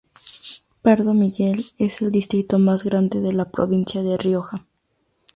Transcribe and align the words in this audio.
Pardo 0.81 1.13
Miguel 1.13 1.63
es 1.77 2.01
el 2.01 2.09
distrito 2.09 2.57
más 2.57 2.83
grande 2.83 3.19
de 3.21 3.33
la 3.33 3.51
provincia 3.51 4.01
de 4.01 4.17
Rioja. 4.17 4.65